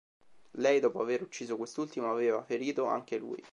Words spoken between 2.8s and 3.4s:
anche lui.